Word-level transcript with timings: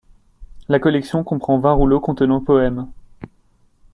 La 0.67 0.79
collection 0.79 1.23
comprend 1.23 1.59
vingt 1.59 1.73
rouleaux 1.73 1.99
contenant 1.99 2.41
poèmes. 2.41 2.87